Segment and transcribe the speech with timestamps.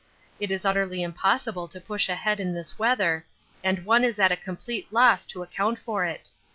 [0.39, 3.23] It is utterly impossible to push ahead in this weather,
[3.63, 6.31] and one is at a complete loss to account for it.